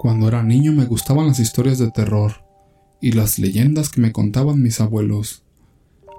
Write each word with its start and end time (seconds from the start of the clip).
Cuando 0.00 0.28
era 0.28 0.42
niño 0.42 0.72
me 0.72 0.86
gustaban 0.86 1.26
las 1.26 1.40
historias 1.40 1.76
de 1.76 1.90
terror 1.90 2.42
y 3.02 3.12
las 3.12 3.38
leyendas 3.38 3.90
que 3.90 4.00
me 4.00 4.12
contaban 4.12 4.62
mis 4.62 4.80
abuelos. 4.80 5.44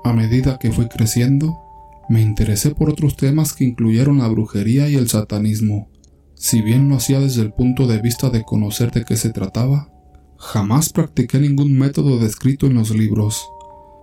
A 0.04 0.14
medida 0.14 0.60
que 0.60 0.72
fui 0.72 0.88
creciendo, 0.88 1.58
me 2.08 2.22
interesé 2.22 2.76
por 2.76 2.92
otros 2.92 3.18
temas 3.18 3.54
que 3.54 3.64
incluyeron 3.64 4.20
la 4.20 4.28
brujería 4.28 4.88
y 4.88 4.94
el 4.94 5.10
satanismo. 5.10 5.90
Si 6.36 6.62
bien 6.62 6.90
lo 6.90 6.98
hacía 6.98 7.20
desde 7.20 7.42
el 7.42 7.54
punto 7.54 7.88
de 7.88 8.00
vista 8.00 8.30
de 8.30 8.44
conocer 8.44 8.92
de 8.92 9.04
qué 9.04 9.18
se 9.18 9.32
trataba, 9.32 9.92
jamás 10.38 10.90
practiqué 10.90 11.40
ningún 11.40 11.76
método 11.76 12.20
descrito 12.20 12.68
en 12.68 12.76
los 12.76 12.92
libros. 12.92 13.50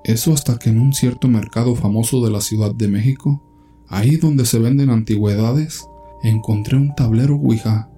Eso 0.02 0.32
hasta 0.32 0.58
que 0.58 0.70
en 0.70 0.80
un 0.80 0.92
cierto 0.92 1.28
mercado 1.28 1.76
famoso 1.76 2.20
de 2.24 2.32
la 2.32 2.40
Ciudad 2.40 2.74
de 2.74 2.88
México, 2.88 3.44
ahí 3.86 4.16
donde 4.16 4.44
se 4.44 4.58
venden 4.58 4.90
antigüedades, 4.90 5.86
encontré 6.24 6.76
un 6.76 6.96
tablero 6.96 7.36
Ouija. 7.36 7.90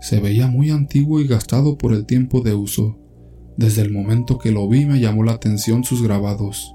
Se 0.00 0.20
veía 0.20 0.46
muy 0.46 0.70
antiguo 0.70 1.20
y 1.20 1.26
gastado 1.26 1.76
por 1.76 1.92
el 1.92 2.06
tiempo 2.06 2.40
de 2.40 2.54
uso. 2.54 2.98
Desde 3.56 3.82
el 3.82 3.92
momento 3.92 4.38
que 4.38 4.50
lo 4.50 4.68
vi 4.68 4.86
me 4.86 5.00
llamó 5.00 5.24
la 5.24 5.32
atención 5.32 5.84
sus 5.84 6.02
grabados. 6.02 6.74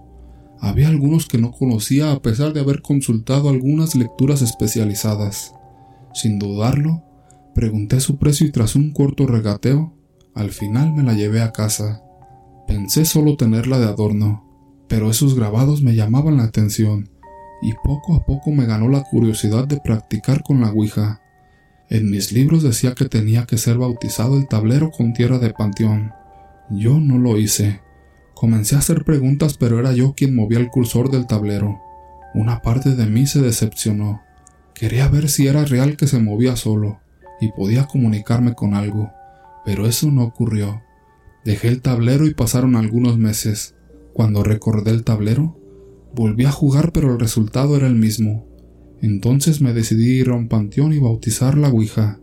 Había 0.59 0.87
algunos 0.87 1.25
que 1.27 1.37
no 1.37 1.51
conocía 1.51 2.11
a 2.11 2.21
pesar 2.21 2.53
de 2.53 2.59
haber 2.59 2.81
consultado 2.81 3.49
algunas 3.49 3.95
lecturas 3.95 4.41
especializadas. 4.41 5.53
Sin 6.13 6.39
dudarlo, 6.39 7.03
pregunté 7.53 7.99
su 7.99 8.17
precio 8.17 8.47
y 8.47 8.51
tras 8.51 8.75
un 8.75 8.91
corto 8.93 9.27
regateo, 9.27 9.93
al 10.33 10.51
final 10.51 10.93
me 10.93 11.03
la 11.03 11.13
llevé 11.13 11.41
a 11.41 11.51
casa. 11.51 12.03
Pensé 12.67 13.05
solo 13.05 13.37
tenerla 13.37 13.79
de 13.79 13.85
adorno, 13.85 14.45
pero 14.87 15.09
esos 15.09 15.35
grabados 15.35 15.81
me 15.81 15.95
llamaban 15.95 16.37
la 16.37 16.43
atención 16.43 17.09
y 17.61 17.73
poco 17.83 18.15
a 18.15 18.25
poco 18.25 18.51
me 18.51 18.65
ganó 18.65 18.89
la 18.89 19.03
curiosidad 19.03 19.67
de 19.67 19.79
practicar 19.79 20.43
con 20.43 20.61
la 20.61 20.71
Ouija. 20.71 21.21
En 21.89 22.09
mis 22.09 22.31
libros 22.31 22.63
decía 22.63 22.95
que 22.95 23.05
tenía 23.05 23.45
que 23.45 23.57
ser 23.57 23.77
bautizado 23.77 24.37
el 24.37 24.47
tablero 24.47 24.91
con 24.91 25.13
tierra 25.13 25.39
de 25.39 25.53
panteón. 25.53 26.11
Yo 26.69 26.99
no 26.99 27.17
lo 27.17 27.37
hice. 27.37 27.81
Comencé 28.33 28.75
a 28.75 28.79
hacer 28.79 29.05
preguntas, 29.05 29.57
pero 29.57 29.79
era 29.79 29.93
yo 29.93 30.13
quien 30.15 30.35
movía 30.35 30.59
el 30.59 30.69
cursor 30.69 31.11
del 31.11 31.27
tablero. 31.27 31.79
Una 32.33 32.61
parte 32.61 32.95
de 32.95 33.05
mí 33.05 33.27
se 33.27 33.41
decepcionó. 33.41 34.21
Quería 34.73 35.07
ver 35.07 35.29
si 35.29 35.47
era 35.47 35.63
real 35.63 35.95
que 35.95 36.07
se 36.07 36.19
movía 36.19 36.55
solo 36.55 36.99
y 37.39 37.51
podía 37.51 37.85
comunicarme 37.85 38.53
con 38.55 38.73
algo, 38.73 39.11
pero 39.63 39.87
eso 39.87 40.11
no 40.11 40.23
ocurrió. 40.23 40.81
Dejé 41.45 41.67
el 41.67 41.81
tablero 41.81 42.25
y 42.25 42.33
pasaron 42.33 42.75
algunos 42.75 43.17
meses. 43.17 43.75
Cuando 44.13 44.43
recordé 44.43 44.91
el 44.91 45.03
tablero, 45.03 45.57
Volví 46.15 46.45
a 46.45 46.51
jugar 46.51 46.93
pero 46.93 47.11
el 47.11 47.19
resultado 47.19 47.75
era 47.75 47.87
el 47.87 47.95
mismo. 47.95 48.45
Entonces 49.05 49.61
me 49.61 49.71
decidí 49.71 50.19
ir 50.19 50.29
a 50.29 50.33
un 50.33 50.47
panteón 50.47 50.91
y 50.91 50.97
bautizar 50.97 51.59
la 51.59 51.69
Ouija. 51.69 52.19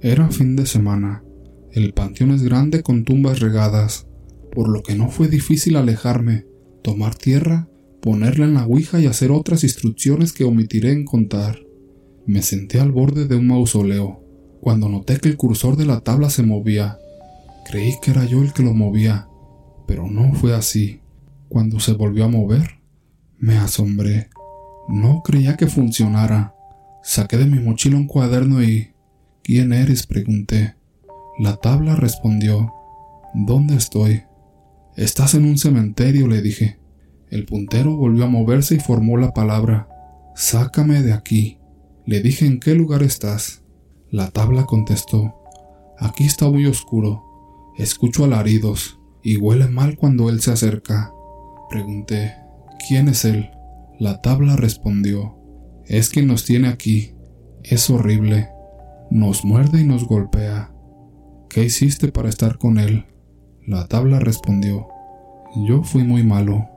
Era 0.00 0.28
fin 0.28 0.56
de 0.56 0.66
semana. 0.66 1.22
El 1.70 1.92
panteón 1.92 2.32
es 2.32 2.42
grande 2.42 2.82
con 2.82 3.04
tumbas 3.04 3.38
regadas, 3.38 4.08
por 4.52 4.68
lo 4.68 4.82
que 4.82 4.96
no 4.96 5.08
fue 5.08 5.28
difícil 5.28 5.76
alejarme, 5.76 6.44
tomar 6.82 7.14
tierra, 7.14 7.68
ponerla 8.02 8.44
en 8.44 8.54
la 8.54 8.66
Ouija 8.66 8.98
y 8.98 9.06
hacer 9.06 9.30
otras 9.30 9.62
instrucciones 9.62 10.32
que 10.32 10.42
omitiré 10.42 10.90
en 10.90 11.04
contar. 11.04 11.60
Me 12.26 12.42
senté 12.42 12.80
al 12.80 12.90
borde 12.90 13.28
de 13.28 13.36
un 13.36 13.46
mausoleo, 13.46 14.24
cuando 14.60 14.88
noté 14.88 15.18
que 15.18 15.28
el 15.28 15.36
cursor 15.36 15.76
de 15.76 15.86
la 15.86 16.00
tabla 16.00 16.28
se 16.28 16.42
movía. 16.42 16.98
Creí 17.70 17.94
que 18.02 18.10
era 18.10 18.24
yo 18.24 18.42
el 18.42 18.52
que 18.52 18.64
lo 18.64 18.74
movía, 18.74 19.28
pero 19.86 20.10
no 20.10 20.34
fue 20.34 20.56
así. 20.56 21.02
Cuando 21.48 21.78
se 21.78 21.92
volvió 21.92 22.24
a 22.24 22.28
mover, 22.28 22.80
me 23.38 23.56
asombré. 23.58 24.28
No 24.88 25.22
creía 25.22 25.56
que 25.56 25.66
funcionara. 25.66 26.54
Saqué 27.02 27.36
de 27.36 27.46
mi 27.46 27.58
mochila 27.58 27.96
un 27.96 28.06
cuaderno 28.06 28.62
y... 28.62 28.92
¿Quién 29.42 29.72
eres? 29.72 30.06
pregunté. 30.06 30.74
La 31.38 31.56
tabla 31.56 31.96
respondió. 31.96 32.72
¿Dónde 33.34 33.76
estoy? 33.76 34.22
Estás 34.96 35.34
en 35.34 35.44
un 35.44 35.58
cementerio, 35.58 36.26
le 36.26 36.40
dije. 36.40 36.78
El 37.30 37.44
puntero 37.44 37.96
volvió 37.96 38.24
a 38.24 38.28
moverse 38.28 38.76
y 38.76 38.80
formó 38.80 39.16
la 39.16 39.34
palabra. 39.34 39.88
Sácame 40.34 41.02
de 41.02 41.12
aquí. 41.12 41.58
Le 42.06 42.20
dije 42.20 42.46
en 42.46 42.60
qué 42.60 42.74
lugar 42.74 43.02
estás. 43.02 43.62
La 44.10 44.30
tabla 44.30 44.64
contestó. 44.64 45.42
Aquí 45.98 46.24
está 46.24 46.48
muy 46.48 46.66
oscuro. 46.66 47.24
Escucho 47.76 48.24
alaridos 48.24 48.98
y 49.22 49.36
huele 49.36 49.66
mal 49.66 49.96
cuando 49.96 50.30
él 50.30 50.40
se 50.40 50.52
acerca. 50.52 51.12
Pregunté. 51.68 52.34
¿Quién 52.88 53.08
es 53.08 53.24
él? 53.24 53.50
La 53.98 54.20
tabla 54.20 54.56
respondió, 54.56 55.38
es 55.86 56.10
quien 56.10 56.26
nos 56.26 56.44
tiene 56.44 56.68
aquí. 56.68 57.14
Es 57.62 57.88
horrible. 57.88 58.50
Nos 59.10 59.44
muerde 59.44 59.80
y 59.80 59.84
nos 59.84 60.04
golpea. 60.06 60.70
¿Qué 61.48 61.64
hiciste 61.64 62.12
para 62.12 62.28
estar 62.28 62.58
con 62.58 62.78
él? 62.78 63.06
La 63.66 63.86
tabla 63.86 64.20
respondió, 64.20 64.88
yo 65.66 65.82
fui 65.82 66.04
muy 66.04 66.22
malo. 66.22 66.68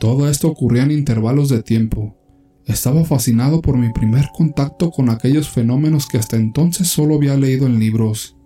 Todo 0.00 0.28
esto 0.28 0.48
ocurría 0.48 0.84
en 0.84 0.90
intervalos 0.90 1.50
de 1.50 1.62
tiempo. 1.62 2.16
Estaba 2.64 3.04
fascinado 3.04 3.60
por 3.60 3.76
mi 3.76 3.92
primer 3.92 4.30
contacto 4.34 4.90
con 4.90 5.10
aquellos 5.10 5.50
fenómenos 5.50 6.06
que 6.06 6.16
hasta 6.16 6.36
entonces 6.36 6.88
solo 6.88 7.16
había 7.16 7.36
leído 7.36 7.66
en 7.66 7.78
libros. 7.78 8.36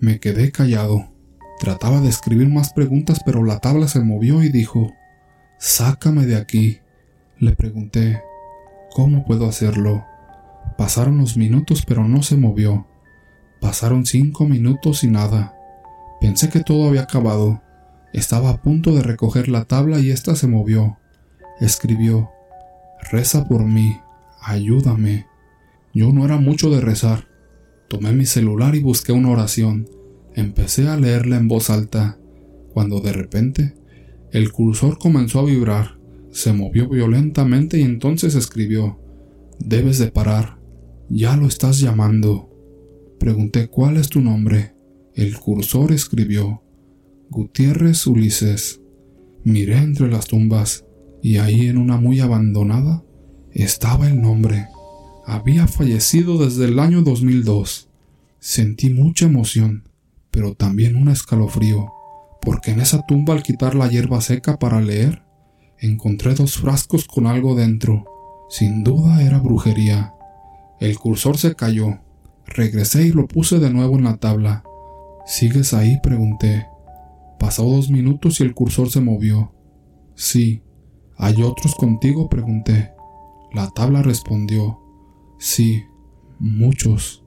Me 0.00 0.20
quedé 0.20 0.50
callado. 0.52 1.12
Trataba 1.60 2.00
de 2.00 2.08
escribir 2.08 2.48
más 2.48 2.72
preguntas, 2.72 3.20
pero 3.26 3.44
la 3.44 3.58
tabla 3.58 3.88
se 3.88 4.00
movió 4.00 4.42
y 4.42 4.48
dijo, 4.48 4.92
Sácame 5.58 6.24
de 6.24 6.36
aquí. 6.36 6.78
Le 7.40 7.54
pregunté, 7.54 8.20
¿cómo 8.90 9.24
puedo 9.24 9.46
hacerlo? 9.46 10.04
Pasaron 10.76 11.18
los 11.18 11.36
minutos 11.36 11.84
pero 11.86 12.08
no 12.08 12.24
se 12.24 12.36
movió. 12.36 12.88
Pasaron 13.60 14.06
cinco 14.06 14.44
minutos 14.44 15.04
y 15.04 15.06
nada. 15.06 15.54
Pensé 16.20 16.48
que 16.48 16.64
todo 16.64 16.88
había 16.88 17.02
acabado. 17.02 17.62
Estaba 18.12 18.50
a 18.50 18.60
punto 18.60 18.92
de 18.92 19.04
recoger 19.04 19.48
la 19.48 19.66
tabla 19.66 20.00
y 20.00 20.10
ésta 20.10 20.34
se 20.34 20.48
movió. 20.48 20.98
Escribió, 21.60 22.28
Reza 23.12 23.46
por 23.46 23.64
mí, 23.64 23.96
ayúdame. 24.40 25.26
Yo 25.94 26.12
no 26.12 26.24
era 26.24 26.38
mucho 26.38 26.70
de 26.70 26.80
rezar. 26.80 27.28
Tomé 27.88 28.12
mi 28.12 28.26
celular 28.26 28.74
y 28.74 28.80
busqué 28.80 29.12
una 29.12 29.30
oración. 29.30 29.88
Empecé 30.34 30.88
a 30.88 30.96
leerla 30.96 31.36
en 31.36 31.46
voz 31.46 31.70
alta, 31.70 32.18
cuando 32.72 32.98
de 32.98 33.12
repente 33.12 33.74
el 34.32 34.50
cursor 34.50 34.98
comenzó 34.98 35.38
a 35.38 35.44
vibrar, 35.44 35.97
se 36.30 36.52
movió 36.52 36.88
violentamente 36.88 37.78
y 37.78 37.82
entonces 37.82 38.34
escribió, 38.34 39.00
Debes 39.58 39.98
de 39.98 40.10
parar, 40.10 40.58
ya 41.08 41.36
lo 41.36 41.46
estás 41.46 41.80
llamando. 41.80 42.48
Pregunté 43.18 43.68
cuál 43.68 43.96
es 43.96 44.08
tu 44.08 44.20
nombre. 44.20 44.74
El 45.14 45.36
cursor 45.36 45.92
escribió, 45.92 46.62
Gutiérrez 47.30 48.06
Ulises. 48.06 48.80
Miré 49.42 49.78
entre 49.78 50.08
las 50.08 50.26
tumbas 50.26 50.84
y 51.22 51.38
ahí 51.38 51.66
en 51.66 51.78
una 51.78 51.96
muy 51.96 52.20
abandonada 52.20 53.04
estaba 53.52 54.08
el 54.08 54.20
nombre. 54.20 54.66
Había 55.26 55.66
fallecido 55.66 56.38
desde 56.38 56.66
el 56.66 56.78
año 56.78 57.02
2002. 57.02 57.88
Sentí 58.38 58.90
mucha 58.90 59.26
emoción, 59.26 59.88
pero 60.30 60.54
también 60.54 60.94
un 60.96 61.08
escalofrío 61.08 61.92
porque 62.40 62.70
en 62.70 62.80
esa 62.80 63.04
tumba 63.06 63.34
al 63.34 63.42
quitar 63.42 63.74
la 63.74 63.88
hierba 63.88 64.20
seca 64.20 64.58
para 64.58 64.80
leer, 64.80 65.22
encontré 65.80 66.34
dos 66.34 66.58
frascos 66.58 67.06
con 67.06 67.26
algo 67.26 67.54
dentro. 67.54 68.04
Sin 68.48 68.84
duda 68.84 69.22
era 69.22 69.38
brujería. 69.38 70.14
El 70.80 70.98
cursor 70.98 71.38
se 71.38 71.54
cayó. 71.54 71.98
Regresé 72.46 73.06
y 73.06 73.12
lo 73.12 73.26
puse 73.26 73.58
de 73.58 73.70
nuevo 73.70 73.96
en 73.96 74.04
la 74.04 74.16
tabla. 74.16 74.64
¿Sigues 75.26 75.74
ahí? 75.74 75.98
pregunté. 76.02 76.66
Pasó 77.38 77.64
dos 77.64 77.90
minutos 77.90 78.40
y 78.40 78.44
el 78.44 78.54
cursor 78.54 78.90
se 78.90 79.00
movió. 79.00 79.52
Sí. 80.14 80.62
¿Hay 81.16 81.42
otros 81.42 81.74
contigo? 81.74 82.28
pregunté. 82.28 82.92
La 83.52 83.68
tabla 83.70 84.02
respondió. 84.02 84.80
Sí, 85.38 85.84
muchos. 86.38 87.24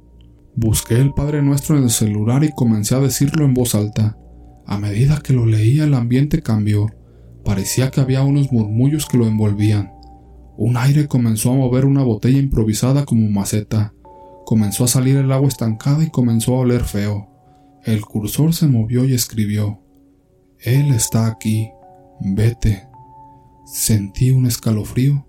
Busqué 0.56 0.96
el 0.96 1.14
Padre 1.14 1.42
Nuestro 1.42 1.78
en 1.78 1.84
el 1.84 1.90
celular 1.90 2.44
y 2.44 2.52
comencé 2.52 2.96
a 2.96 3.00
decirlo 3.00 3.46
en 3.46 3.54
voz 3.54 3.76
alta. 3.76 4.18
A 4.66 4.78
medida 4.78 5.22
que 5.22 5.34
lo 5.34 5.46
leía 5.46 5.86
el 5.86 5.94
ambiente 5.94 6.42
cambió. 6.42 6.88
Parecía 7.44 7.92
que 7.92 8.02
había 8.02 8.24
unos 8.24 8.52
murmullos 8.52 9.06
que 9.06 9.18
lo 9.18 9.28
envolvían. 9.28 9.94
Un 10.58 10.78
aire 10.78 11.08
comenzó 11.08 11.52
a 11.52 11.56
mover 11.56 11.86
una 11.86 12.04
botella 12.04 12.40
improvisada 12.40 13.06
como 13.06 13.30
maceta. 13.30 13.94
Comenzó 14.46 14.84
a 14.84 14.88
salir 14.88 15.18
el 15.18 15.32
agua 15.32 15.48
estancada 15.48 16.04
y 16.04 16.10
comenzó 16.10 16.56
a 16.56 16.60
oler 16.60 16.84
feo. 16.84 17.30
El 17.84 18.02
cursor 18.02 18.54
se 18.54 18.68
movió 18.68 19.06
y 19.06 19.14
escribió. 19.14 19.82
Él 20.60 20.94
está 20.94 21.28
aquí. 21.28 21.70
Vete. 22.20 22.88
Sentí 23.66 24.32
un 24.32 24.46
escalofrío. 24.46 25.26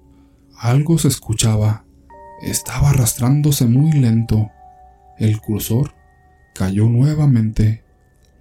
Algo 0.59 0.99
se 0.99 1.09
escuchaba. 1.09 1.85
Estaba 2.43 2.91
arrastrándose 2.91 3.67
muy 3.67 3.93
lento. 3.93 4.51
El 5.19 5.41
cursor 5.41 5.95
cayó 6.55 6.89
nuevamente 6.89 7.83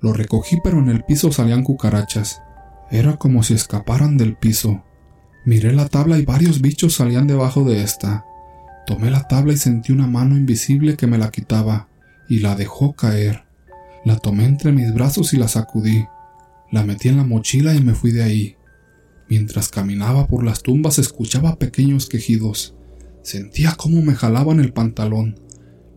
lo 0.01 0.13
recogí 0.13 0.59
pero 0.63 0.79
en 0.79 0.89
el 0.89 1.03
piso 1.03 1.31
salían 1.31 1.63
cucarachas. 1.63 2.41
Era 2.91 3.15
como 3.15 3.41
si 3.41 3.53
escaparan 3.53 4.17
del 4.17 4.35
piso. 4.35 4.83
Miré 5.45 5.71
la 5.71 5.87
tabla 5.87 6.17
y 6.17 6.25
varios 6.25 6.61
bichos 6.61 6.95
salían 6.95 7.25
debajo 7.25 7.63
de 7.63 7.83
esta. 7.83 8.25
Tomé 8.85 9.09
la 9.09 9.27
tabla 9.27 9.53
y 9.53 9.57
sentí 9.57 9.93
una 9.93 10.07
mano 10.07 10.35
invisible 10.35 10.97
que 10.97 11.07
me 11.07 11.17
la 11.17 11.31
quitaba 11.31 11.87
y 12.27 12.39
la 12.39 12.55
dejó 12.55 12.93
caer. 12.93 13.45
La 14.03 14.17
tomé 14.17 14.45
entre 14.45 14.71
mis 14.71 14.93
brazos 14.93 15.33
y 15.33 15.37
la 15.37 15.47
sacudí. 15.47 16.05
La 16.69 16.83
metí 16.83 17.07
en 17.07 17.17
la 17.17 17.23
mochila 17.23 17.73
y 17.73 17.81
me 17.81 17.93
fui 17.93 18.11
de 18.11 18.23
ahí. 18.23 18.55
Mientras 19.29 19.69
caminaba 19.69 20.27
por 20.27 20.43
las 20.43 20.61
tumbas 20.61 20.99
escuchaba 20.99 21.57
pequeños 21.57 22.09
quejidos. 22.09 22.75
Sentía 23.23 23.75
cómo 23.77 24.01
me 24.01 24.15
jalaban 24.15 24.59
el 24.59 24.73
pantalón. 24.73 25.39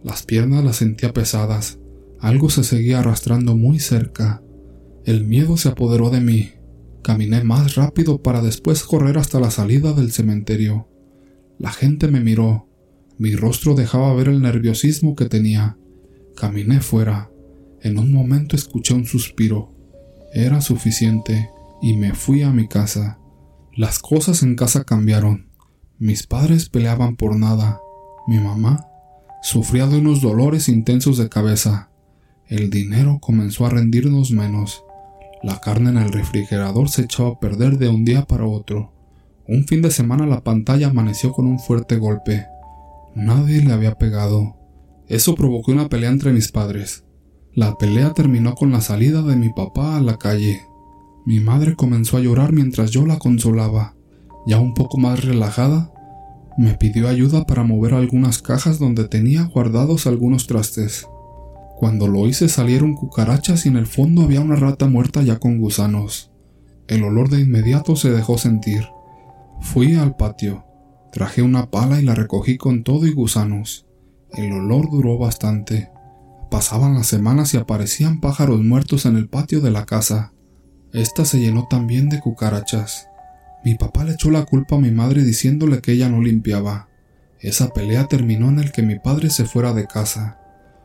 Las 0.05 0.23
piernas 0.23 0.63
las 0.63 0.77
sentía 0.77 1.13
pesadas. 1.13 1.79
Algo 2.21 2.51
se 2.51 2.63
seguía 2.63 3.01
arrastrando 3.01 3.57
muy 3.57 3.81
cerca. 3.81 4.43
El 5.05 5.25
miedo 5.25 5.57
se 5.57 5.71
apoderó 5.71 6.11
de 6.11 6.21
mí. 6.21 6.53
Caminé 7.05 7.45
más 7.45 7.75
rápido 7.75 8.23
para 8.23 8.41
después 8.41 8.83
correr 8.83 9.19
hasta 9.19 9.39
la 9.39 9.51
salida 9.51 9.93
del 9.93 10.11
cementerio. 10.11 10.89
La 11.59 11.71
gente 11.71 12.09
me 12.09 12.21
miró. 12.21 12.67
Mi 13.19 13.37
rostro 13.37 13.75
dejaba 13.75 14.15
ver 14.15 14.29
el 14.29 14.41
nerviosismo 14.41 15.15
que 15.15 15.27
tenía. 15.27 15.77
Caminé 16.35 16.81
fuera. 16.81 17.31
En 17.83 17.99
un 17.99 18.11
momento 18.11 18.57
escuché 18.57 18.95
un 18.95 19.05
suspiro. 19.05 19.71
Era 20.33 20.63
suficiente 20.63 21.51
y 21.83 21.95
me 21.95 22.15
fui 22.15 22.41
a 22.41 22.51
mi 22.53 22.69
casa. 22.69 23.19
Las 23.77 23.99
cosas 23.99 24.43
en 24.43 24.57
casa 24.57 24.85
cambiaron. 24.85 25.51
Mis 25.99 26.27
padres 26.27 26.71
peleaban 26.71 27.17
por 27.17 27.37
nada. 27.37 27.83
Mi 28.27 28.39
mamá 28.39 28.87
sufría 29.43 29.87
de 29.87 29.99
unos 29.99 30.23
dolores 30.23 30.71
intensos 30.71 31.19
de 31.19 31.29
cabeza. 31.29 31.91
El 32.49 32.71
dinero 32.71 33.19
comenzó 33.21 33.67
a 33.67 33.71
rendirnos 33.71 34.31
menos. 34.31 34.83
La 35.45 35.61
carne 35.61 35.91
en 35.91 35.99
el 35.99 36.11
refrigerador 36.11 36.89
se 36.89 37.03
echaba 37.03 37.29
a 37.29 37.39
perder 37.39 37.77
de 37.77 37.91
un 37.91 38.07
día 38.07 38.25
para 38.25 38.47
otro. 38.47 38.95
Un 39.47 39.67
fin 39.67 39.83
de 39.83 39.91
semana 39.91 40.25
la 40.27 40.43
pantalla 40.43 40.87
amaneció 40.87 41.33
con 41.33 41.47
un 41.47 41.59
fuerte 41.59 41.99
golpe. 41.99 42.47
Nadie 43.15 43.63
le 43.63 43.75
había 43.75 43.97
pegado. 43.97 44.57
Eso 45.07 45.35
provocó 45.35 45.73
una 45.73 45.91
pelea 45.91 46.09
entre 46.09 46.33
mis 46.33 46.51
padres. 46.51 47.05
La 47.53 47.77
pelea 47.77 48.15
terminó 48.15 48.55
con 48.55 48.73
la 48.73 48.81
salida 48.81 49.21
de 49.21 49.37
mi 49.37 49.51
papá 49.51 49.99
a 49.99 50.01
la 50.01 50.17
calle. 50.17 50.63
Mi 51.27 51.41
madre 51.41 51.77
comenzó 51.77 52.17
a 52.17 52.21
llorar 52.21 52.55
mientras 52.55 52.91
yo 52.91 53.05
la 53.05 53.19
consolaba. 53.19 53.97
Ya 54.47 54.59
un 54.61 54.73
poco 54.73 54.97
más 54.97 55.27
relajada, 55.27 55.93
me 56.57 56.73
pidió 56.73 57.07
ayuda 57.07 57.45
para 57.45 57.65
mover 57.65 57.93
algunas 57.93 58.41
cajas 58.41 58.79
donde 58.79 59.09
tenía 59.09 59.43
guardados 59.43 60.07
algunos 60.07 60.47
trastes. 60.47 61.07
Cuando 61.85 62.09
lo 62.09 62.27
hice 62.27 62.49
salieron 62.49 62.95
cucarachas 62.95 63.67
y 63.67 63.69
en 63.69 63.77
el 63.77 63.87
fondo 63.87 64.23
había 64.23 64.41
una 64.41 64.57
rata 64.57 64.87
muerta 64.87 65.21
ya 65.21 65.39
con 65.39 65.59
gusanos. 65.59 66.33
El 66.89 67.05
olor 67.05 67.29
de 67.29 67.43
inmediato 67.43 67.95
se 67.95 68.11
dejó 68.11 68.39
sentir. 68.39 68.89
Fui 69.61 69.95
al 69.95 70.17
patio, 70.17 70.65
traje 71.13 71.43
una 71.43 71.71
pala 71.71 72.01
y 72.01 72.03
la 72.03 72.15
recogí 72.15 72.57
con 72.57 72.85
todo 72.85 73.07
y 73.07 73.13
gusanos. 73.13 73.85
El 74.33 74.53
olor 74.53 74.91
duró 74.91 75.19
bastante. 75.19 75.91
Pasaban 76.51 76.95
las 76.95 77.07
semanas 77.07 77.53
y 77.53 77.59
aparecían 77.59 78.19
pájaros 78.19 78.63
muertos 78.63 79.05
en 79.05 79.19
el 79.19 79.29
patio 79.29 79.61
de 79.61 79.71
la 79.71 79.85
casa. 79.85 80.33
Esta 80.95 81.27
se 81.27 81.39
llenó 81.39 81.67
también 81.69 82.09
de 82.09 82.19
cucarachas. 82.19 83.11
Mi 83.63 83.75
papá 83.75 84.05
le 84.05 84.13
echó 84.13 84.31
la 84.31 84.47
culpa 84.47 84.77
a 84.77 84.81
mi 84.81 84.91
madre 84.91 85.23
diciéndole 85.23 85.83
que 85.83 85.93
ella 85.93 86.09
no 86.09 86.23
limpiaba. 86.23 86.89
Esa 87.41 87.75
pelea 87.75 88.07
terminó 88.07 88.49
en 88.49 88.61
el 88.61 88.73
que 88.73 88.81
mi 88.81 88.99
padre 88.99 89.29
se 89.29 89.45
fuera 89.45 89.75
de 89.75 89.87
casa. 89.87 90.39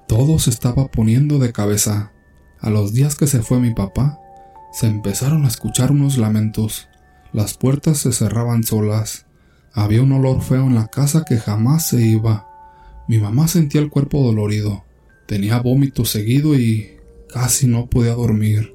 Todo 0.09 0.39
se 0.39 0.49
estaba 0.49 0.87
poniendo 0.87 1.37
de 1.37 1.53
cabeza. 1.53 2.11
A 2.59 2.71
los 2.71 2.93
días 2.93 3.13
que 3.13 3.27
se 3.27 3.43
fue 3.43 3.59
mi 3.59 3.75
papá, 3.75 4.19
se 4.73 4.87
empezaron 4.87 5.45
a 5.45 5.49
escuchar 5.49 5.91
unos 5.91 6.17
lamentos. 6.17 6.89
Las 7.31 7.53
puertas 7.53 7.99
se 7.99 8.11
cerraban 8.11 8.63
solas. 8.63 9.27
Había 9.71 10.01
un 10.01 10.11
olor 10.11 10.41
feo 10.41 10.65
en 10.65 10.73
la 10.73 10.87
casa 10.87 11.25
que 11.25 11.37
jamás 11.37 11.89
se 11.89 12.01
iba. 12.01 12.47
Mi 13.07 13.19
mamá 13.19 13.47
sentía 13.47 13.81
el 13.81 13.91
cuerpo 13.91 14.23
dolorido. 14.23 14.83
Tenía 15.27 15.59
vómito 15.59 16.05
seguido 16.05 16.55
y 16.55 16.97
casi 17.31 17.67
no 17.67 17.87
podía 17.87 18.15
dormir. 18.15 18.73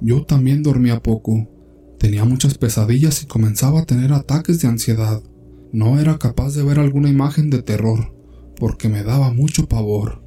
Yo 0.00 0.24
también 0.24 0.62
dormía 0.62 1.02
poco. 1.02 1.50
Tenía 1.98 2.24
muchas 2.24 2.56
pesadillas 2.56 3.22
y 3.22 3.26
comenzaba 3.26 3.80
a 3.80 3.84
tener 3.84 4.14
ataques 4.14 4.62
de 4.62 4.68
ansiedad. 4.68 5.22
No 5.70 6.00
era 6.00 6.16
capaz 6.16 6.54
de 6.54 6.62
ver 6.62 6.78
alguna 6.78 7.10
imagen 7.10 7.50
de 7.50 7.62
terror, 7.62 8.16
porque 8.56 8.88
me 8.88 9.02
daba 9.02 9.34
mucho 9.34 9.68
pavor. 9.68 10.21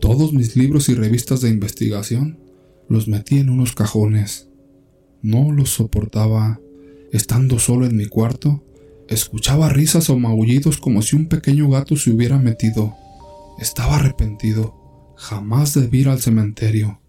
Todos 0.00 0.32
mis 0.32 0.56
libros 0.56 0.88
y 0.88 0.94
revistas 0.94 1.40
de 1.40 1.50
investigación 1.50 2.38
los 2.88 3.08
metí 3.08 3.38
en 3.38 3.50
unos 3.50 3.74
cajones. 3.74 4.48
No 5.22 5.52
los 5.52 5.70
soportaba. 5.70 6.60
Estando 7.12 7.58
solo 7.58 7.86
en 7.86 7.96
mi 7.96 8.06
cuarto, 8.06 8.64
escuchaba 9.08 9.68
risas 9.68 10.10
o 10.10 10.18
maullidos 10.18 10.78
como 10.78 11.00
si 11.00 11.16
un 11.16 11.26
pequeño 11.26 11.68
gato 11.70 11.96
se 11.96 12.10
hubiera 12.10 12.38
metido. 12.38 12.94
Estaba 13.58 13.96
arrepentido. 13.96 14.74
Jamás 15.16 15.74
debí 15.74 16.00
ir 16.00 16.08
al 16.08 16.20
cementerio. 16.20 17.00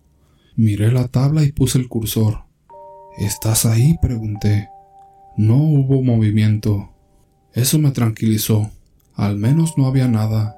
Miré 0.55 0.91
la 0.91 1.07
tabla 1.07 1.43
y 1.43 1.51
puse 1.51 1.77
el 1.79 1.89
cursor. 1.89 2.45
¿Estás 3.17 3.65
ahí? 3.65 3.97
pregunté. 4.01 4.69
No 5.37 5.57
hubo 5.57 6.01
movimiento. 6.03 6.93
Eso 7.53 7.79
me 7.79 7.91
tranquilizó. 7.91 8.69
Al 9.15 9.37
menos 9.37 9.77
no 9.77 9.87
había 9.87 10.07
nada. 10.07 10.57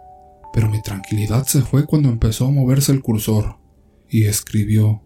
Pero 0.53 0.69
mi 0.69 0.81
tranquilidad 0.81 1.45
se 1.45 1.61
fue 1.61 1.85
cuando 1.85 2.09
empezó 2.09 2.47
a 2.47 2.51
moverse 2.51 2.91
el 2.91 3.01
cursor. 3.01 3.57
Y 4.09 4.25
escribió. 4.25 5.03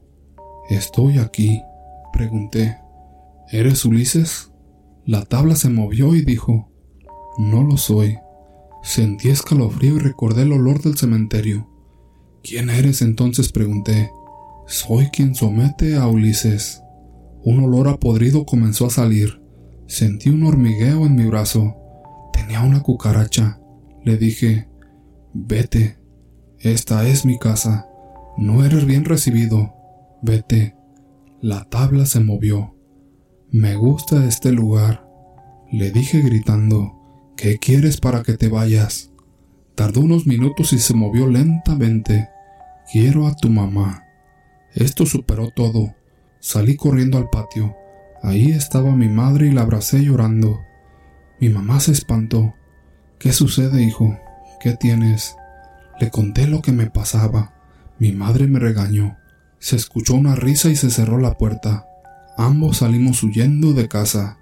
¿Estoy 0.69 1.17
aquí? 1.17 1.61
Pregunté. 2.13 2.77
¿Eres 3.49 3.83
Ulises? 3.83 4.51
La 5.05 5.25
tabla 5.25 5.55
se 5.55 5.69
movió 5.69 6.15
y 6.15 6.21
dijo. 6.21 6.71
No 7.37 7.63
lo 7.63 7.77
soy. 7.77 8.17
Sentí 8.83 9.29
escalofrío 9.29 9.95
y 9.95 9.99
recordé 9.99 10.43
el 10.43 10.53
olor 10.53 10.81
del 10.81 10.97
cementerio. 10.97 11.67
¿Quién 12.43 12.69
eres 12.69 13.01
entonces? 13.01 13.51
pregunté. 13.51 14.11
Soy 14.67 15.07
quien 15.07 15.35
somete 15.35 15.95
a 15.95 16.07
Ulises. 16.07 16.81
Un 17.43 17.63
olor 17.63 17.87
a 17.87 17.97
podrido 17.97 18.45
comenzó 18.45 18.85
a 18.85 18.89
salir. 18.89 19.41
Sentí 19.87 20.29
un 20.29 20.43
hormigueo 20.43 21.05
en 21.05 21.15
mi 21.15 21.25
brazo. 21.25 21.75
Tenía 22.31 22.61
una 22.61 22.81
cucaracha. 22.81 23.59
Le 24.03 24.17
dije, 24.17 24.67
vete. 25.33 25.97
Esta 26.59 27.07
es 27.07 27.25
mi 27.25 27.37
casa. 27.39 27.87
No 28.37 28.63
eres 28.63 28.85
bien 28.85 29.05
recibido. 29.05 29.73
Vete. 30.21 30.75
La 31.41 31.63
tabla 31.65 32.05
se 32.05 32.19
movió. 32.19 32.75
Me 33.49 33.75
gusta 33.75 34.25
este 34.25 34.51
lugar. 34.51 35.07
Le 35.71 35.91
dije 35.91 36.21
gritando, 36.21 36.93
¿qué 37.35 37.57
quieres 37.57 37.99
para 37.99 38.23
que 38.23 38.37
te 38.37 38.49
vayas? 38.49 39.11
Tardó 39.75 40.01
unos 40.01 40.27
minutos 40.27 40.73
y 40.73 40.79
se 40.79 40.93
movió 40.93 41.27
lentamente. 41.27 42.29
Quiero 42.91 43.25
a 43.27 43.35
tu 43.35 43.49
mamá. 43.49 44.03
Esto 44.73 45.05
superó 45.05 45.49
todo. 45.49 45.95
Salí 46.39 46.75
corriendo 46.75 47.17
al 47.17 47.29
patio. 47.29 47.75
Ahí 48.21 48.51
estaba 48.51 48.95
mi 48.95 49.09
madre 49.09 49.47
y 49.47 49.51
la 49.51 49.61
abracé 49.61 50.03
llorando. 50.03 50.59
Mi 51.39 51.49
mamá 51.49 51.79
se 51.79 51.91
espantó. 51.91 52.53
¿Qué 53.17 53.33
sucede, 53.33 53.81
hijo? 53.81 54.17
¿Qué 54.61 54.75
tienes? 54.75 55.37
Le 55.99 56.11
conté 56.11 56.45
lo 56.45 56.61
que 56.61 56.71
me 56.71 56.85
pasaba. 56.87 57.51
Mi 57.97 58.11
madre 58.11 58.45
me 58.45 58.59
regañó. 58.59 59.17
Se 59.57 59.75
escuchó 59.75 60.13
una 60.13 60.35
risa 60.35 60.69
y 60.69 60.75
se 60.75 60.91
cerró 60.91 61.17
la 61.17 61.35
puerta. 61.35 61.87
Ambos 62.37 62.77
salimos 62.77 63.23
huyendo 63.23 63.73
de 63.73 63.87
casa. 63.87 64.37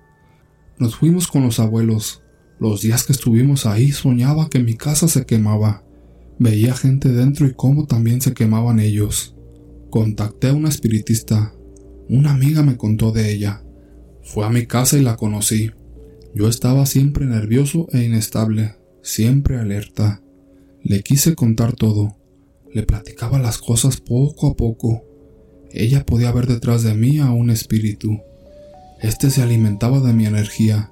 Nos 0.78 0.98
fuimos 0.98 1.30
con 1.30 1.44
los 1.44 1.62
abuelos. 1.62 2.22
Los 2.60 2.82
días 2.82 3.06
que 3.06 3.14
estuvimos 3.14 3.66
ahí 3.66 3.94
soñaba 3.94 4.50
que 4.50 4.60
mi 4.60 4.76
casa 4.76 5.08
se 5.08 5.26
quemaba. 5.26 5.86
Veía 6.38 6.74
gente 6.74 7.08
dentro 7.14 7.48
y 7.48 7.54
cómo 7.54 7.86
también 7.86 8.20
se 8.20 8.34
quemaban 8.34 8.82
ellos. 8.82 9.38
Contacté 9.90 10.50
a 10.50 10.54
una 10.54 10.68
espiritista. 10.68 11.54
Una 12.10 12.32
amiga 12.32 12.62
me 12.62 12.76
contó 12.76 13.14
de 13.14 13.32
ella. 13.32 13.64
Fue 14.22 14.46
a 14.46 14.50
mi 14.50 14.66
casa 14.66 14.98
y 14.98 15.02
la 15.02 15.16
conocí. 15.16 15.72
Yo 16.36 16.50
estaba 16.50 16.86
siempre 16.86 17.26
nervioso 17.26 17.88
e 17.94 18.04
inestable, 18.04 18.76
siempre 19.02 19.58
alerta. 19.58 20.22
Le 20.84 21.02
quise 21.02 21.36
contar 21.36 21.74
todo. 21.74 22.16
Le 22.74 22.84
platicaba 22.84 23.40
las 23.40 23.58
cosas 23.58 23.98
poco 23.98 24.48
a 24.48 24.56
poco. 24.56 25.04
Ella 25.72 26.06
podía 26.06 26.32
ver 26.32 26.48
detrás 26.48 26.84
de 26.84 26.94
mí 26.94 27.20
a 27.20 27.32
un 27.32 27.50
espíritu. 27.50 28.20
Este 29.02 29.30
se 29.30 29.42
alimentaba 29.42 30.00
de 30.00 30.14
mi 30.14 30.26
energía. 30.26 30.92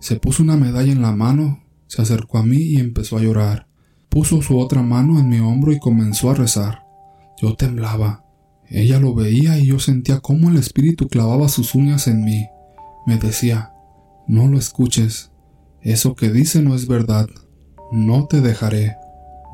Se 0.00 0.16
puso 0.16 0.42
una 0.42 0.56
medalla 0.56 0.92
en 0.92 1.02
la 1.02 1.12
mano, 1.12 1.64
se 1.86 2.02
acercó 2.02 2.38
a 2.38 2.42
mí 2.42 2.58
y 2.58 2.76
empezó 2.76 3.16
a 3.16 3.22
llorar. 3.22 3.66
Puso 4.08 4.42
su 4.42 4.58
otra 4.58 4.82
mano 4.82 5.18
en 5.18 5.28
mi 5.28 5.40
hombro 5.40 5.72
y 5.72 5.78
comenzó 5.78 6.30
a 6.30 6.34
rezar. 6.34 6.82
Yo 7.40 7.54
temblaba. 7.54 8.24
Ella 8.68 8.98
lo 8.98 9.14
veía 9.14 9.58
y 9.58 9.66
yo 9.66 9.78
sentía 9.78 10.20
cómo 10.20 10.50
el 10.50 10.56
espíritu 10.56 11.08
clavaba 11.08 11.48
sus 11.48 11.74
uñas 11.74 12.08
en 12.08 12.24
mí. 12.24 12.46
Me 13.06 13.16
decía, 13.16 13.72
no 14.26 14.48
lo 14.48 14.58
escuches. 14.58 15.30
Eso 15.82 16.16
que 16.16 16.30
dice 16.30 16.62
no 16.62 16.74
es 16.74 16.88
verdad. 16.88 17.28
No 17.92 18.26
te 18.26 18.40
dejaré. 18.40 18.96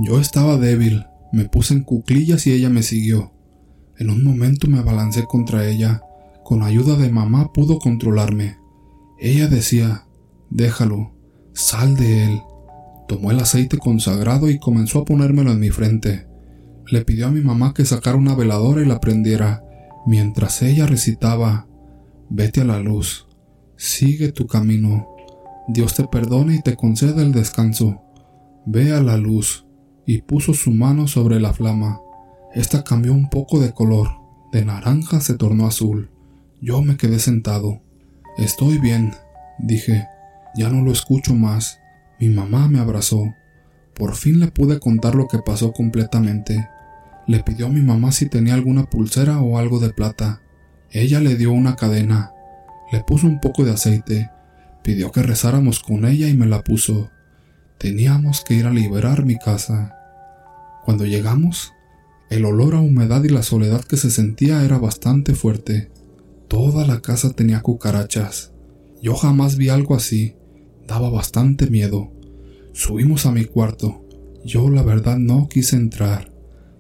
Yo 0.01 0.19
estaba 0.21 0.57
débil. 0.57 1.07
Me 1.33 1.45
puse 1.45 1.75
en 1.75 1.83
cuclillas 1.83 2.47
y 2.47 2.53
ella 2.53 2.71
me 2.71 2.83
siguió. 2.83 3.33
En 3.99 4.11
un 4.11 4.25
momento 4.25 4.69
me 4.69 4.79
abalancé 4.79 5.25
contra 5.25 5.67
ella. 5.67 6.03
Con 6.45 6.63
ayuda 6.63 6.97
de 6.97 7.11
mamá 7.11 7.53
pudo 7.53 7.79
controlarme. 7.79 8.57
Ella 9.19 9.49
decía, 9.49 10.07
déjalo, 10.51 11.13
sal 11.53 11.97
de 11.97 12.25
él. 12.25 12.43
Tomó 13.09 13.31
el 13.31 13.41
aceite 13.41 13.79
consagrado 13.79 14.51
y 14.51 14.59
comenzó 14.59 15.01
a 15.01 15.05
ponérmelo 15.05 15.53
en 15.53 15.61
mi 15.61 15.71
frente. 15.71 16.27
Le 16.91 17.05
pidió 17.05 17.29
a 17.29 17.31
mi 17.31 17.41
mamá 17.41 17.75
que 17.75 17.85
sacara 17.85 18.17
una 18.17 18.35
veladora 18.35 18.83
y 18.83 18.87
la 18.87 19.01
prendiera, 19.01 19.63
mientras 20.07 20.63
ella 20.63 20.87
recitaba, 20.87 21.67
Vete 22.29 22.63
a 22.63 22.65
la 22.65 22.81
luz, 22.81 23.27
sigue 23.77 24.33
tu 24.33 24.47
camino, 24.47 25.09
Dios 25.69 25.95
te 25.95 26.05
perdone 26.05 26.57
y 26.57 26.63
te 26.63 26.77
conceda 26.77 27.23
el 27.23 27.33
descanso, 27.33 28.03
ve 28.67 28.93
a 28.93 29.01
la 29.01 29.17
luz, 29.17 29.67
y 30.07 30.23
puso 30.23 30.55
su 30.55 30.71
mano 30.71 31.07
sobre 31.07 31.41
la 31.41 31.53
flama. 31.53 32.01
Esta 32.55 32.85
cambió 32.85 33.13
un 33.13 33.31
poco 33.31 33.61
de 33.61 33.73
color, 33.73 34.09
de 34.53 34.65
naranja 34.65 35.21
se 35.21 35.35
tornó 35.35 35.67
azul. 35.67 36.11
Yo 36.61 36.83
me 36.83 36.97
quedé 36.97 37.19
sentado. 37.19 37.81
Estoy 38.37 38.79
bien, 38.79 39.13
dije. 39.59 40.07
Ya 40.55 40.69
no 40.69 40.83
lo 40.85 40.93
escucho 40.93 41.35
más. 41.35 41.81
Mi 42.21 42.29
mamá 42.29 42.69
me 42.69 42.79
abrazó. 42.79 43.35
Por 43.95 44.15
fin 44.15 44.39
le 44.39 44.49
pude 44.49 44.79
contar 44.79 45.15
lo 45.15 45.27
que 45.27 45.39
pasó 45.39 45.73
completamente. 45.73 46.69
Le 47.27 47.43
pidió 47.43 47.67
a 47.67 47.71
mi 47.71 47.81
mamá 47.81 48.13
si 48.13 48.29
tenía 48.29 48.55
alguna 48.55 48.85
pulsera 48.85 49.41
o 49.41 49.59
algo 49.59 49.81
de 49.81 49.91
plata. 49.91 50.43
Ella 50.91 51.21
le 51.21 51.37
dio 51.37 51.53
una 51.53 51.75
cadena. 51.77 52.33
Le 52.93 53.03
puso 53.03 53.27
un 53.27 53.41
poco 53.41 53.65
de 53.65 53.73
aceite. 53.73 54.31
Pidió 54.83 55.11
que 55.11 55.23
rezáramos 55.23 55.81
con 55.81 56.05
ella 56.05 56.29
y 56.29 56.35
me 56.35 56.47
la 56.47 56.63
puso. 56.63 57.11
Teníamos 57.83 58.45
que 58.45 58.55
ir 58.55 58.67
a 58.67 58.73
liberar 58.73 59.25
mi 59.25 59.35
casa. 59.35 59.97
Cuando 60.85 61.05
llegamos, 61.05 61.73
el 62.31 62.45
olor 62.45 62.77
a 62.77 62.81
humedad 62.81 63.25
y 63.25 63.29
la 63.29 63.43
soledad 63.43 63.83
que 63.83 63.97
se 63.97 64.09
sentía 64.09 64.65
era 64.65 64.79
bastante 64.79 65.35
fuerte. 65.35 65.91
Toda 66.47 66.87
la 66.87 67.03
casa 67.03 67.31
tenía 67.33 67.61
cucarachas. 67.61 68.53
Yo 69.03 69.17
jamás 69.17 69.57
vi 69.57 69.69
algo 69.69 69.97
así. 69.97 70.37
Daba 70.87 71.11
bastante 71.11 71.67
miedo. 71.67 72.13
Subimos 72.73 73.27
a 73.27 73.33
mi 73.33 73.47
cuarto. 73.47 74.07
Yo 74.45 74.71
la 74.71 74.85
verdad 74.85 75.19
no 75.19 75.49
quise 75.49 75.75
entrar. 75.75 76.33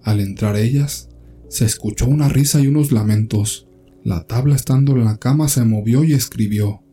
Al 0.04 0.20
entrar 0.20 0.54
ellas, 0.54 1.08
se 1.48 1.64
escuchó 1.64 2.06
una 2.06 2.28
risa 2.28 2.60
y 2.60 2.68
unos 2.68 2.92
lamentos. 2.92 3.66
La 4.04 4.28
tabla 4.28 4.54
estando 4.54 4.92
en 4.92 5.04
la 5.04 5.16
cama 5.16 5.48
se 5.48 5.64
movió 5.64 6.04
y 6.04 6.12
escribió. 6.12 6.84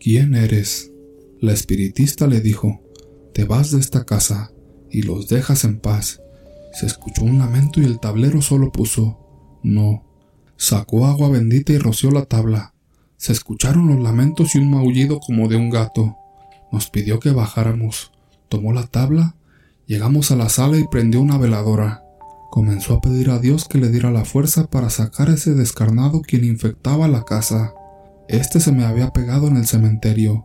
¿Quién 0.00 0.34
eres? 0.34 0.90
La 1.40 1.52
espiritista 1.52 2.26
le 2.26 2.40
dijo, 2.40 2.83
te 3.34 3.44
vas 3.44 3.70
de 3.70 3.80
esta 3.80 4.04
casa 4.04 4.50
y 4.90 5.02
los 5.02 5.28
dejas 5.28 5.64
en 5.64 5.78
paz 5.80 6.20
se 6.74 6.86
escuchó 6.86 7.22
un 7.22 7.38
lamento 7.38 7.80
y 7.80 7.84
el 7.84 8.00
tablero 8.00 8.42
solo 8.42 8.72
puso 8.72 9.20
no. 9.62 10.02
Sacó 10.56 11.06
agua 11.06 11.28
bendita 11.28 11.72
y 11.72 11.78
roció 11.78 12.10
la 12.10 12.24
tabla. 12.24 12.74
Se 13.16 13.32
escucharon 13.32 13.86
los 13.86 14.02
lamentos 14.02 14.56
y 14.56 14.58
un 14.58 14.72
maullido 14.72 15.20
como 15.20 15.46
de 15.46 15.54
un 15.54 15.70
gato. 15.70 16.16
Nos 16.72 16.90
pidió 16.90 17.20
que 17.20 17.30
bajáramos. 17.30 18.10
Tomó 18.48 18.72
la 18.72 18.88
tabla, 18.88 19.36
llegamos 19.86 20.32
a 20.32 20.36
la 20.36 20.48
sala 20.48 20.76
y 20.76 20.84
prendió 20.88 21.20
una 21.20 21.38
veladora. 21.38 22.02
Comenzó 22.50 22.94
a 22.94 23.00
pedir 23.00 23.30
a 23.30 23.38
Dios 23.38 23.68
que 23.68 23.78
le 23.78 23.88
diera 23.88 24.10
la 24.10 24.24
fuerza 24.24 24.66
para 24.66 24.90
sacar 24.90 25.30
a 25.30 25.34
ese 25.34 25.54
descarnado 25.54 26.22
quien 26.22 26.42
infectaba 26.42 27.06
la 27.06 27.24
casa. 27.24 27.72
Este 28.28 28.58
se 28.58 28.72
me 28.72 28.84
había 28.84 29.12
pegado 29.12 29.46
en 29.46 29.56
el 29.56 29.66
cementerio. 29.66 30.44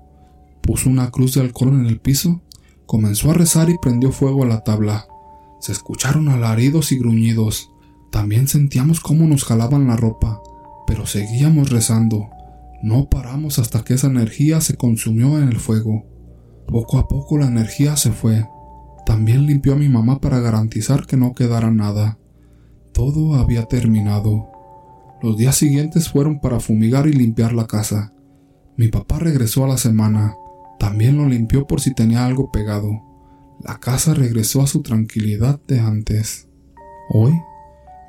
Puso 0.62 0.92
una 0.92 1.10
cruz 1.10 1.34
de 1.34 1.42
alcohol 1.42 1.70
en 1.70 1.88
el 1.88 2.00
piso, 2.00 2.44
comenzó 2.90 3.30
a 3.30 3.36
rezar 3.36 3.70
y 3.70 3.78
prendió 3.78 4.12
fuego 4.12 4.42
a 4.42 4.48
la 4.48 4.64
tabla. 4.64 5.06
Se 5.60 5.72
escucharon 5.72 6.28
alaridos 6.28 6.92
y 6.92 6.98
gruñidos. 6.98 7.72
También 8.10 8.48
sentíamos 8.48 9.00
cómo 9.00 9.28
nos 9.28 9.44
jalaban 9.44 9.86
la 9.86 9.96
ropa, 9.96 10.42
pero 10.88 11.06
seguíamos 11.06 11.70
rezando. 11.70 12.32
No 12.82 13.08
paramos 13.08 13.60
hasta 13.60 13.84
que 13.84 13.94
esa 13.94 14.08
energía 14.08 14.60
se 14.60 14.76
consumió 14.76 15.38
en 15.38 15.50
el 15.50 15.58
fuego. 15.58 16.08
Poco 16.68 16.98
a 16.98 17.08
poco 17.08 17.38
la 17.38 17.46
energía 17.46 17.96
se 17.96 18.12
fue. 18.12 18.50
También 19.06 19.46
limpió 19.46 19.74
a 19.74 19.78
mi 19.78 19.88
mamá 19.88 20.20
para 20.20 20.40
garantizar 20.40 21.06
que 21.06 21.16
no 21.16 21.36
quedara 21.36 21.70
nada. 21.70 22.18
Todo 22.92 23.36
había 23.36 23.66
terminado. 23.66 24.50
Los 25.22 25.38
días 25.38 25.56
siguientes 25.56 26.10
fueron 26.10 26.40
para 26.40 26.60
fumigar 26.60 27.06
y 27.06 27.14
limpiar 27.14 27.54
la 27.54 27.68
casa. 27.68 28.14
Mi 28.78 28.88
papá 28.88 29.20
regresó 29.20 29.64
a 29.64 29.68
la 29.68 29.78
semana. 29.78 30.34
También 30.90 31.18
lo 31.18 31.28
limpió 31.28 31.68
por 31.68 31.82
si 31.82 31.94
tenía 31.94 32.26
algo 32.26 32.52
pegado 32.52 33.10
la 33.62 33.78
casa 33.78 34.14
regresó 34.14 34.62
a 34.62 34.68
su 34.68 34.82
tranquilidad 34.84 35.60
de 35.68 35.82
antes. 35.82 36.48
Hoy 37.10 37.34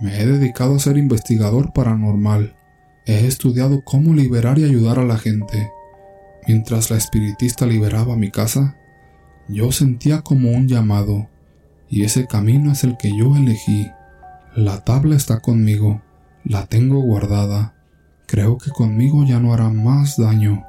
me 0.00 0.20
he 0.20 0.26
dedicado 0.26 0.76
a 0.76 0.78
ser 0.78 0.96
investigador 0.96 1.72
paranormal. 1.72 2.56
He 3.04 3.26
estudiado 3.26 3.82
cómo 3.84 4.14
liberar 4.14 4.60
y 4.60 4.64
ayudar 4.64 5.00
a 5.00 5.04
la 5.04 5.18
gente. 5.18 5.72
Mientras 6.46 6.90
la 6.90 6.96
espiritista 6.96 7.66
liberaba 7.66 8.16
mi 8.16 8.30
casa, 8.30 8.76
yo 9.49 9.72
sentía 9.72 10.22
como 10.22 10.52
un 10.52 10.68
llamado, 10.68 11.28
y 11.88 12.04
ese 12.04 12.28
camino 12.28 12.70
es 12.70 12.84
el 12.84 12.96
que 12.96 13.10
yo 13.16 13.37
elegí. 13.37 13.90
La 14.54 14.84
tabla 14.84 15.16
está 15.16 15.40
conmigo, 15.40 16.00
la 16.44 16.66
tengo 16.66 17.00
guardada. 17.00 17.75
Creo 18.26 18.56
que 18.58 18.70
conmigo 18.70 19.25
ya 19.25 19.40
no 19.40 19.52
hará 19.52 19.68
más 19.68 20.16
daño. 20.16 20.64